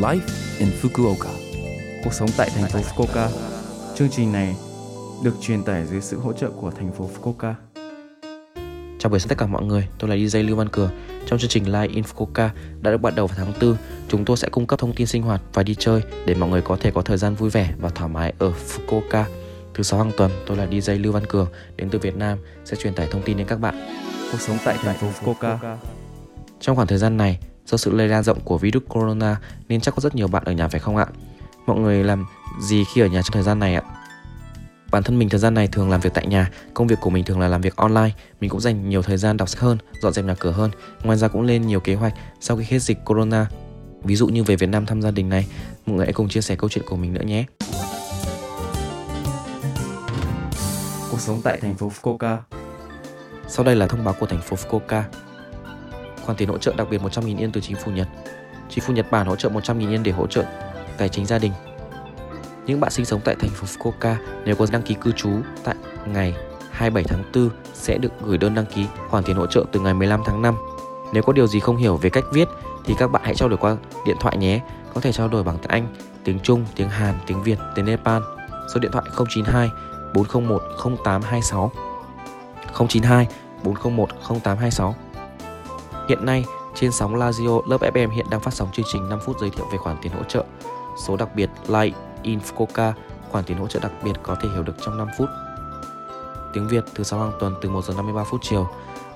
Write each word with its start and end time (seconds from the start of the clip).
Life 0.00 0.20
in 0.58 0.68
Fukuoka. 0.82 1.30
Cuộc 2.04 2.12
sống 2.12 2.28
tại 2.36 2.50
thành 2.54 2.70
phố 2.70 2.78
Fukuoka. 2.78 3.28
Chương 3.94 4.08
trình 4.10 4.32
này 4.32 4.56
được 5.24 5.34
truyền 5.40 5.62
tải 5.62 5.86
dưới 5.86 6.00
sự 6.00 6.18
hỗ 6.18 6.32
trợ 6.32 6.50
của 6.50 6.70
thành 6.70 6.92
phố 6.92 7.10
Fukuoka. 7.14 7.54
Chào 8.98 9.10
buổi 9.10 9.20
sáng 9.20 9.28
tất 9.28 9.38
cả 9.38 9.46
mọi 9.46 9.64
người, 9.64 9.88
tôi 9.98 10.10
là 10.10 10.16
DJ 10.16 10.46
Lưu 10.46 10.56
Văn 10.56 10.68
Cường. 10.68 10.90
Trong 11.26 11.38
chương 11.38 11.50
trình 11.50 11.64
Live 11.64 11.86
in 11.94 12.04
Fukuoka 12.04 12.48
đã 12.80 12.90
được 12.90 12.98
bắt 12.98 13.14
đầu 13.14 13.26
vào 13.26 13.36
tháng 13.38 13.52
4, 13.60 13.76
chúng 14.08 14.24
tôi 14.24 14.36
sẽ 14.36 14.48
cung 14.48 14.66
cấp 14.66 14.78
thông 14.78 14.94
tin 14.94 15.06
sinh 15.06 15.22
hoạt 15.22 15.42
và 15.54 15.62
đi 15.62 15.74
chơi 15.74 16.02
để 16.26 16.34
mọi 16.34 16.50
người 16.50 16.62
có 16.62 16.76
thể 16.80 16.90
có 16.90 17.02
thời 17.02 17.18
gian 17.18 17.34
vui 17.34 17.50
vẻ 17.50 17.74
và 17.78 17.88
thoải 17.88 18.10
mái 18.10 18.34
ở 18.38 18.52
Fukuoka. 18.68 19.24
Thứ 19.74 19.82
sáu 19.82 19.98
hàng 20.00 20.12
tuần, 20.16 20.30
tôi 20.46 20.56
là 20.56 20.66
DJ 20.66 21.02
Lưu 21.02 21.12
Văn 21.12 21.26
Cường 21.26 21.48
đến 21.76 21.88
từ 21.90 21.98
Việt 21.98 22.16
Nam 22.16 22.38
sẽ 22.64 22.76
truyền 22.76 22.94
tải 22.94 23.08
thông 23.10 23.22
tin 23.22 23.36
đến 23.36 23.46
các 23.46 23.60
bạn. 23.60 23.74
Cuộc 24.32 24.40
sống 24.40 24.58
tại 24.64 24.76
thành 24.82 24.96
phố 24.96 25.06
Fukuoka. 25.20 25.76
Trong 26.60 26.76
khoảng 26.76 26.88
thời 26.88 26.98
gian 26.98 27.16
này, 27.16 27.38
do 27.66 27.76
sự 27.76 27.92
lây 27.92 28.08
lan 28.08 28.22
rộng 28.22 28.40
của 28.40 28.58
virus 28.58 28.82
corona 28.88 29.36
nên 29.68 29.80
chắc 29.80 29.94
có 29.94 30.00
rất 30.00 30.14
nhiều 30.14 30.28
bạn 30.28 30.42
ở 30.46 30.52
nhà 30.52 30.68
phải 30.68 30.80
không 30.80 30.96
ạ? 30.96 31.06
Mọi 31.66 31.78
người 31.78 32.04
làm 32.04 32.26
gì 32.60 32.84
khi 32.84 33.00
ở 33.00 33.06
nhà 33.06 33.22
trong 33.22 33.32
thời 33.32 33.42
gian 33.42 33.58
này 33.58 33.74
ạ? 33.74 33.82
Bản 34.90 35.02
thân 35.02 35.18
mình 35.18 35.28
thời 35.28 35.40
gian 35.40 35.54
này 35.54 35.68
thường 35.68 35.90
làm 35.90 36.00
việc 36.00 36.10
tại 36.14 36.26
nhà, 36.26 36.50
công 36.74 36.86
việc 36.86 36.98
của 37.00 37.10
mình 37.10 37.24
thường 37.24 37.40
là 37.40 37.48
làm 37.48 37.60
việc 37.60 37.76
online, 37.76 38.10
mình 38.40 38.50
cũng 38.50 38.60
dành 38.60 38.88
nhiều 38.88 39.02
thời 39.02 39.16
gian 39.16 39.36
đọc 39.36 39.48
sách 39.48 39.60
hơn, 39.60 39.78
dọn 40.02 40.12
dẹp 40.12 40.24
nhà 40.24 40.34
cửa 40.38 40.50
hơn. 40.50 40.70
Ngoài 41.02 41.18
ra 41.18 41.28
cũng 41.28 41.42
lên 41.42 41.66
nhiều 41.66 41.80
kế 41.80 41.94
hoạch 41.94 42.14
sau 42.40 42.56
khi 42.56 42.64
hết 42.68 42.78
dịch 42.78 42.98
corona. 43.04 43.46
Ví 44.02 44.16
dụ 44.16 44.26
như 44.26 44.44
về 44.44 44.56
Việt 44.56 44.68
Nam 44.68 44.86
thăm 44.86 45.02
gia 45.02 45.10
đình 45.10 45.28
này, 45.28 45.46
mọi 45.86 45.96
người 45.96 46.06
hãy 46.06 46.12
cùng 46.12 46.28
chia 46.28 46.40
sẻ 46.40 46.56
câu 46.56 46.70
chuyện 46.70 46.84
của 46.88 46.96
mình 46.96 47.12
nữa 47.12 47.22
nhé. 47.24 47.44
Cuộc 51.10 51.20
sống 51.20 51.40
tại 51.44 51.58
thành 51.60 51.74
phố 51.74 51.92
Fukuoka. 52.02 52.36
Sau 53.48 53.64
đây 53.64 53.76
là 53.76 53.86
thông 53.86 54.04
báo 54.04 54.14
của 54.20 54.26
thành 54.26 54.40
phố 54.40 54.56
Fukuoka. 54.56 55.02
Khoản 56.30 56.36
tiền 56.36 56.48
hỗ 56.48 56.58
trợ 56.58 56.74
đặc 56.76 56.86
biệt 56.90 57.00
100.000 57.02 57.38
yên 57.38 57.52
từ 57.52 57.60
chính 57.60 57.76
phủ 57.76 57.90
Nhật. 57.90 58.08
Chính 58.68 58.84
phủ 58.84 58.92
Nhật 58.92 59.10
Bản 59.10 59.26
hỗ 59.26 59.36
trợ 59.36 59.48
100.000 59.48 59.90
yên 59.90 60.02
để 60.02 60.12
hỗ 60.12 60.26
trợ 60.26 60.44
tài 60.98 61.08
chính 61.08 61.26
gia 61.26 61.38
đình. 61.38 61.52
Những 62.66 62.80
bạn 62.80 62.90
sinh 62.90 63.04
sống 63.04 63.20
tại 63.24 63.34
thành 63.40 63.50
phố 63.50 63.66
Fukuoka 63.66 64.14
nếu 64.44 64.56
có 64.56 64.66
đăng 64.72 64.82
ký 64.82 64.94
cư 65.00 65.12
trú 65.12 65.30
tại 65.64 65.74
ngày 66.06 66.34
27 66.70 67.04
tháng 67.04 67.32
4 67.34 67.50
sẽ 67.74 67.98
được 67.98 68.12
gửi 68.24 68.38
đơn 68.38 68.54
đăng 68.54 68.66
ký 68.66 68.86
khoản 69.08 69.24
tiền 69.24 69.36
hỗ 69.36 69.46
trợ 69.46 69.64
từ 69.72 69.80
ngày 69.80 69.94
15 69.94 70.20
tháng 70.26 70.42
5. 70.42 70.54
Nếu 71.12 71.22
có 71.22 71.32
điều 71.32 71.46
gì 71.46 71.60
không 71.60 71.76
hiểu 71.76 71.96
về 71.96 72.10
cách 72.10 72.24
viết 72.32 72.48
thì 72.84 72.94
các 72.98 73.10
bạn 73.10 73.22
hãy 73.24 73.34
trao 73.34 73.48
đổi 73.48 73.58
qua 73.58 73.76
điện 74.06 74.16
thoại 74.20 74.36
nhé. 74.36 74.60
Có 74.94 75.00
thể 75.00 75.12
trao 75.12 75.28
đổi 75.28 75.42
bằng 75.42 75.58
tiếng 75.58 75.70
Anh, 75.70 75.94
tiếng 76.24 76.38
Trung, 76.40 76.64
tiếng 76.76 76.88
Hàn, 76.88 77.14
tiếng 77.26 77.42
Việt, 77.42 77.58
tiếng 77.74 77.84
Nepal. 77.84 78.22
Số 78.74 78.80
điện 78.80 78.92
thoại 78.92 79.04
092 79.16 79.70
401 80.14 80.62
0826 81.04 81.72
092 82.88 83.26
401 83.64 84.08
0826 84.28 84.94
Hiện 86.10 86.26
nay, 86.26 86.44
trên 86.74 86.92
sóng 86.92 87.18
Radio 87.18 87.60
Lớp 87.66 87.80
FM 87.80 88.10
hiện 88.10 88.26
đang 88.30 88.40
phát 88.40 88.54
sóng 88.54 88.68
chương 88.72 88.86
trình 88.92 89.08
5 89.08 89.20
phút 89.20 89.36
giới 89.40 89.50
thiệu 89.50 89.66
về 89.72 89.78
khoản 89.78 89.96
tiền 90.02 90.12
hỗ 90.12 90.24
trợ. 90.24 90.44
Số 91.06 91.16
đặc 91.16 91.28
biệt 91.34 91.50
Light 91.68 91.96
in 92.22 92.38
Fukuoka, 92.38 92.92
khoản 93.30 93.44
tiền 93.44 93.58
hỗ 93.58 93.66
trợ 93.66 93.80
đặc 93.80 93.92
biệt 94.04 94.12
có 94.22 94.34
thể 94.34 94.48
hiểu 94.48 94.62
được 94.62 94.72
trong 94.84 94.98
5 94.98 95.08
phút. 95.18 95.28
Tiếng 96.52 96.68
Việt 96.68 96.84
thứ 96.94 97.04
sáu 97.04 97.20
hàng 97.20 97.32
tuần 97.40 97.54
từ 97.62 97.70
1 97.70 97.84
giờ 97.84 97.94
53 97.96 98.24
phút 98.24 98.40
chiều. 98.42 98.68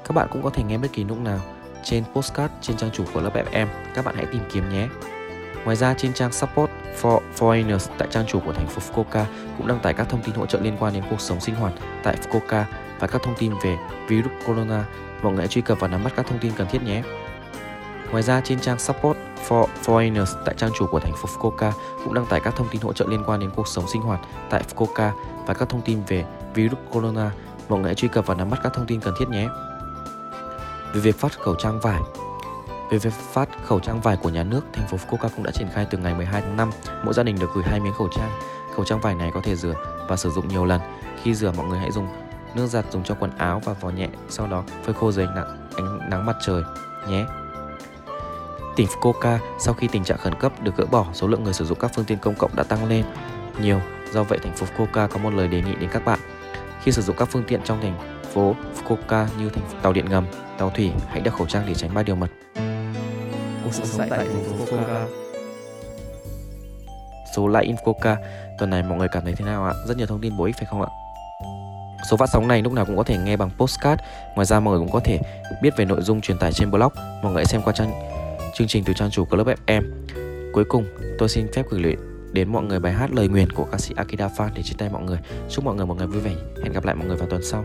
Các 0.05 0.13
bạn 0.15 0.29
cũng 0.33 0.43
có 0.43 0.51
thể 0.51 0.63
nghe 0.63 0.79
bất 0.79 0.89
kỳ 0.93 1.05
lúc 1.05 1.19
nào 1.19 1.41
trên 1.85 2.05
postcard 2.15 2.55
trên 2.61 2.77
trang 2.77 2.91
chủ 2.91 3.05
của 3.15 3.21
lớp 3.21 3.33
FM. 3.35 3.67
Các 3.95 4.05
bạn 4.05 4.15
hãy 4.17 4.27
tìm 4.33 4.43
kiếm 4.53 4.69
nhé. 4.69 4.89
Ngoài 5.65 5.77
ra 5.77 5.95
trên 5.99 6.13
trang 6.13 6.33
Support 6.33 6.71
for 7.03 7.21
Foreigners 7.39 7.89
tại 7.99 8.09
trang 8.11 8.27
chủ 8.27 8.41
của 8.41 8.53
thành 8.53 8.67
phố 8.67 8.83
Fukuoka 8.83 9.25
cũng 9.59 9.67
đăng 9.67 9.81
tải 9.81 9.95
các 9.95 10.09
thông 10.09 10.23
tin 10.23 10.35
hỗ 10.35 10.47
trợ 10.47 10.61
liên 10.61 10.77
quan 10.81 10.95
đến 10.95 11.05
cuộc 11.11 11.21
sống 11.21 11.41
sinh 11.41 11.55
hoạt 11.55 11.73
tại 12.03 12.17
Fukuoka 12.17 12.65
và 13.01 13.07
các 13.07 13.23
thông 13.23 13.35
tin 13.39 13.53
về 13.63 13.79
virus 14.09 14.33
corona. 14.47 14.85
Mọi 15.25 15.33
người 15.33 15.43
hãy 15.43 15.49
truy 15.49 15.63
cập 15.63 15.81
và 15.81 15.89
nắm 15.89 16.05
bắt 16.05 16.13
các 16.17 16.27
thông 16.27 16.39
tin 16.39 16.53
cần 16.57 16.67
thiết 16.71 16.83
nhé. 16.83 17.03
Ngoài 18.11 18.23
ra 18.23 18.41
trên 18.41 18.61
trang 18.61 18.79
Support 18.79 19.19
for 19.49 19.67
Foreigners 19.85 20.35
tại 20.45 20.55
trang 20.59 20.71
chủ 20.79 20.87
của 20.87 21.01
thành 21.01 21.13
phố 21.13 21.29
Fukuoka 21.29 21.73
cũng 22.05 22.15
đăng 22.15 22.27
tải 22.27 22.41
các 22.41 22.57
thông 22.57 22.69
tin 22.69 22.81
hỗ 22.81 22.93
trợ 22.93 23.07
liên 23.09 23.23
quan 23.27 23.41
đến 23.41 23.51
cuộc 23.57 23.69
sống 23.69 23.89
sinh 23.89 24.03
hoạt 24.03 24.21
tại 24.51 24.63
Fukuoka 24.69 25.11
và 25.47 25.55
các 25.55 25.69
thông 25.69 25.83
tin 25.83 26.03
về 26.09 26.25
virus 26.55 26.79
corona. 26.93 27.31
Mọi 27.69 27.79
người 27.79 27.89
hãy 27.89 27.95
truy 27.95 28.09
cập 28.09 28.27
và 28.27 28.35
nắm 28.35 28.51
bắt 28.51 28.61
các 28.63 28.73
thông 28.75 28.87
tin 28.87 29.01
cần 29.01 29.15
thiết 29.19 29.29
nhé. 29.29 29.49
Về 30.95 31.01
việc 31.01 31.17
phát 31.17 31.41
khẩu 31.41 31.55
trang 31.55 31.81
vải, 31.81 32.01
về 32.91 32.99
việc 32.99 33.13
phát 33.13 33.49
khẩu 33.65 33.81
trang 33.81 34.01
vải 34.01 34.17
của 34.17 34.29
nhà 34.29 34.45
nước, 34.45 34.65
thành 34.73 34.87
phố 34.89 34.97
Fukuoka 34.97 35.29
cũng 35.37 35.45
đã 35.45 35.51
triển 35.51 35.69
khai 35.75 35.87
từ 35.91 35.99
ngày 35.99 36.15
12 36.15 36.41
tháng 36.41 36.57
5. 36.57 36.71
Mỗi 37.05 37.15
gia 37.15 37.23
đình 37.23 37.37
được 37.41 37.51
gửi 37.55 37.65
hai 37.65 37.81
miếng 37.81 37.95
khẩu 37.99 38.09
trang. 38.17 38.31
Khẩu 38.77 38.85
trang 38.85 39.01
vải 39.01 39.15
này 39.15 39.31
có 39.35 39.41
thể 39.45 39.57
rửa 39.57 39.75
và 40.09 40.17
sử 40.17 40.31
dụng 40.31 40.49
nhiều 40.49 40.65
lần. 40.65 40.81
Khi 41.23 41.35
rửa 41.35 41.53
mọi 41.53 41.67
người 41.67 41.79
hãy 41.79 41.91
dùng 41.91 42.07
nước 42.57 42.67
giặt 42.67 42.85
dùng 42.91 43.03
cho 43.05 43.15
quần 43.15 43.39
áo 43.39 43.61
và 43.65 43.73
vò 43.73 43.91
nhẹ, 43.91 44.09
sau 44.29 44.47
đó 44.47 44.63
phơi 44.85 44.95
khô 44.95 45.13
dưới 45.13 45.27
nắng, 45.27 45.69
ánh 45.77 46.11
nắng 46.11 46.27
mặt 46.27 46.37
trời 46.41 46.63
nhé. 47.09 47.25
Tỉnh 48.77 48.87
Fukuoka 48.87 49.39
sau 49.61 49.75
khi 49.75 49.89
tình 49.89 50.05
trạng 50.05 50.19
khẩn 50.19 50.35
cấp 50.35 50.53
được 50.63 50.77
gỡ 50.77 50.87
bỏ, 50.87 51.07
số 51.13 51.29
lượng 51.29 51.45
người 51.45 51.53
sử 51.53 51.65
dụng 51.65 51.79
các 51.79 51.91
phương 51.95 52.05
tiện 52.05 52.19
công 52.19 52.35
cộng 52.35 52.57
đã 52.57 52.63
tăng 52.63 52.89
lên 52.89 53.05
nhiều. 53.61 53.81
Do 54.13 54.23
vậy, 54.23 54.39
thành 54.43 54.57
phố 54.57 54.67
Fukuoka 54.67 55.09
có 55.09 55.19
một 55.19 55.35
lời 55.35 55.49
đề 55.49 55.63
nghị 55.63 55.75
đến 55.75 55.91
các 55.93 56.05
bạn. 56.05 56.19
Khi 56.83 56.93
sử 56.93 57.03
dụng 57.03 57.17
các 57.17 57.29
phương 57.31 57.45
tiện 57.49 57.61
trong 57.65 57.81
thành 57.81 58.21
phố 58.35 58.55
Fukuoka 58.77 59.27
như 59.39 59.49
thành 59.49 59.65
tàu 59.83 59.93
điện 59.93 60.07
ngầm, 60.09 60.27
tàu 60.59 60.71
thủy, 60.71 60.93
hãy 61.09 61.21
đeo 61.21 61.35
khẩu 61.35 61.47
trang 61.47 61.65
để 61.67 61.75
tránh 61.75 61.95
ba 61.95 62.03
điều 62.03 62.17
mật. 62.17 62.31
Cuộc 63.65 63.73
sống 63.73 64.09
tại 64.11 64.19
thành 64.19 64.45
phố 64.45 64.65
Fukuoka. 64.65 65.07
Số 67.37 67.49
lại 67.49 67.73
Infoca 67.73 68.17
tuần 68.59 68.71
này 68.71 68.83
mọi 68.83 68.99
người 68.99 69.09
cảm 69.13 69.25
thấy 69.25 69.35
thế 69.35 69.45
nào 69.45 69.65
ạ? 69.65 69.73
Rất 69.87 69.97
nhiều 69.97 70.07
thông 70.07 70.21
tin 70.21 70.37
bổ 70.37 70.45
ích 70.45 70.57
phải 70.57 70.67
không 70.71 70.83
ạ? 70.83 70.89
Số 72.11 72.17
phát 72.17 72.29
sóng 72.33 72.49
này 72.49 72.63
lúc 72.63 72.73
nào 72.73 72.85
cũng 72.85 72.97
có 72.97 73.03
thể 73.03 73.19
nghe 73.19 73.37
bằng 73.37 73.51
postcard. 73.59 74.03
Ngoài 74.35 74.47
ra 74.47 74.61
mọi 74.61 74.73
người 74.73 74.87
cũng 74.87 74.93
có 74.93 75.01
thể 75.01 75.21
biết 75.63 75.77
về 75.77 75.85
nội 75.85 76.03
dung 76.03 76.21
truyền 76.21 76.39
tải 76.39 76.53
trên 76.53 76.71
blog. 76.71 76.93
Mọi 77.23 77.33
người 77.33 77.45
xem 77.45 77.63
qua 77.63 77.73
trang 77.73 77.93
chương 78.55 78.69
trình 78.69 78.85
từ 78.85 78.93
trang 78.93 79.11
chủ 79.11 79.25
Club 79.25 79.49
FM. 79.67 79.83
Cuối 80.53 80.65
cùng, 80.65 80.85
tôi 81.19 81.29
xin 81.29 81.53
phép 81.53 81.63
gửi 81.71 81.81
luyện 81.81 81.99
đến 82.33 82.53
mọi 82.53 82.63
người 82.63 82.81
bài 82.81 82.93
hát 82.93 83.11
lời 83.11 83.29
nguyền 83.29 83.53
của 83.53 83.65
ca 83.73 83.79
sĩ 83.79 83.95
Akida 83.97 84.29
Fan 84.37 84.49
để 84.55 84.63
chia 84.63 84.75
tay 84.79 84.89
mọi 84.89 85.03
người. 85.03 85.19
Chúc 85.51 85.65
mọi 85.65 85.75
người 85.75 85.87
một 85.87 85.95
ngày 85.99 86.07
vui 86.07 86.21
vẻ. 86.21 86.33
Hẹn 86.63 86.73
gặp 86.73 86.85
lại 86.85 86.95
mọi 86.95 87.07
người 87.07 87.17
vào 87.17 87.29
tuần 87.29 87.43
sau. 87.43 87.65